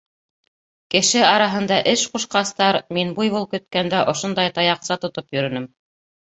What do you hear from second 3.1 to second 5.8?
буйвол көткәндә ошондай таяҡса тотоп йөрөнөм.